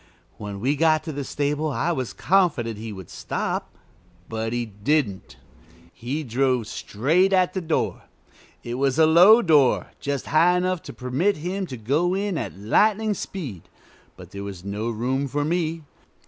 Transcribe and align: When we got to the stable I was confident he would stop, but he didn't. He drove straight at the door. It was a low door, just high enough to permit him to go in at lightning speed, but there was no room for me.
When 0.39 0.59
we 0.59 0.75
got 0.75 1.03
to 1.03 1.11
the 1.11 1.23
stable 1.23 1.67
I 1.67 1.91
was 1.91 2.11
confident 2.11 2.79
he 2.79 2.91
would 2.91 3.11
stop, 3.11 3.71
but 4.27 4.51
he 4.51 4.65
didn't. 4.65 5.37
He 5.93 6.23
drove 6.23 6.65
straight 6.65 7.31
at 7.33 7.53
the 7.53 7.61
door. 7.61 8.05
It 8.63 8.79
was 8.79 8.97
a 8.97 9.05
low 9.05 9.43
door, 9.43 9.91
just 9.99 10.25
high 10.25 10.57
enough 10.57 10.81
to 10.89 10.93
permit 10.93 11.37
him 11.37 11.67
to 11.67 11.77
go 11.77 12.15
in 12.15 12.35
at 12.35 12.57
lightning 12.57 13.13
speed, 13.13 13.69
but 14.17 14.31
there 14.31 14.43
was 14.43 14.65
no 14.65 14.89
room 14.89 15.27
for 15.27 15.45
me. 15.45 15.83